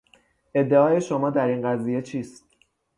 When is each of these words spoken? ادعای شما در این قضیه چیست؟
ادعای 0.55 1.01
شما 1.01 1.29
در 1.29 1.47
این 1.47 1.61
قضیه 1.69 2.01
چیست؟ 2.01 2.45